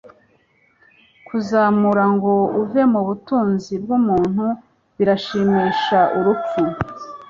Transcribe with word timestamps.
Kuzamura 1.27 2.03
ngo 2.13 2.33
uve 2.61 2.81
mu 2.93 3.01
butunzi 3.07 3.71
bwumuntu 3.83 4.45
birashimisha 4.97 5.99
urupfu 6.17 6.61